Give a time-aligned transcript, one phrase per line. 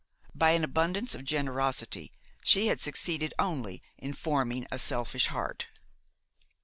[0.33, 2.11] By an abundance of generosity
[2.43, 5.67] she had succeeded only in forming a selfish heart.